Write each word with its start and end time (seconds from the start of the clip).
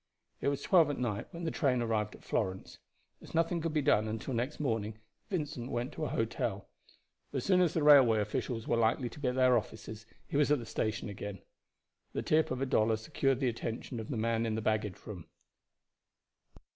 It 0.39 0.47
was 0.47 0.63
twelve 0.63 0.89
at 0.89 0.97
night 0.97 1.27
when 1.29 1.43
the 1.43 1.51
train 1.51 1.79
arrived 1.79 2.15
at 2.15 2.23
Florence. 2.23 2.79
As 3.21 3.35
nothing 3.35 3.61
could 3.61 3.71
be 3.71 3.83
done 3.83 4.07
until 4.07 4.33
next 4.33 4.59
morning 4.59 4.97
Vincent 5.29 5.69
went 5.69 5.91
to 5.91 6.05
an 6.05 6.09
hotel. 6.09 6.67
As 7.33 7.45
soon 7.45 7.61
as 7.61 7.75
the 7.75 7.83
railway 7.83 8.19
officials 8.19 8.67
were 8.67 8.77
likely 8.77 9.09
to 9.09 9.19
be 9.19 9.27
at 9.27 9.35
their 9.35 9.55
offices 9.55 10.07
he 10.27 10.37
was 10.37 10.49
at 10.51 10.57
the 10.57 10.65
station 10.65 11.07
again. 11.07 11.43
The 12.13 12.23
tip 12.23 12.49
of 12.49 12.61
a 12.61 12.65
dollar 12.65 12.97
secured 12.97 13.39
the 13.39 13.49
attention 13.49 13.99
of 13.99 14.09
the 14.09 14.17
man 14.17 14.47
in 14.47 14.55
the 14.55 14.61
baggage 14.63 14.97
room. 15.05 15.27